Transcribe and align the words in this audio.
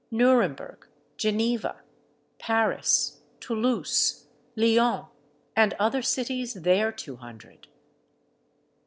Nuremberg, 0.09 0.87
Geneva, 1.15 1.81
Paris, 2.39 3.21
Toulouse, 3.39 4.25
Lyons, 4.55 5.05
and 5.55 5.75
other 5.77 6.01
cities, 6.01 6.55
their 6.55 6.91
two 6.91 7.17
hundred? 7.17 7.67